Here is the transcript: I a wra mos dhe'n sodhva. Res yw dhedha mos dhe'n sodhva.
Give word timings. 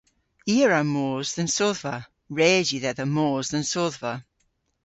I 0.53 0.55
a 0.65 0.67
wra 0.67 0.81
mos 0.93 1.27
dhe'n 1.35 1.49
sodhva. 1.57 1.95
Res 2.39 2.67
yw 2.71 2.81
dhedha 2.83 3.05
mos 3.15 3.45
dhe'n 3.51 3.65
sodhva. 3.73 4.13